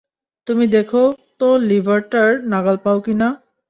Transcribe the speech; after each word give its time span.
তুমি 0.47 0.65
দেখো 0.75 1.01
তো 1.39 1.47
লিভারটার 1.69 2.29
নাগাল 2.51 2.77
পাও 2.85 2.97
কি-না। 3.05 3.27